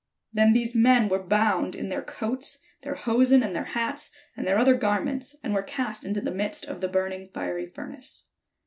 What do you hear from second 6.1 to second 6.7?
the midst